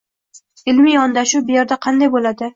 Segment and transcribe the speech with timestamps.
[0.73, 2.47] Ilmiy yondashuv bu yerda qanday bo‘ladi?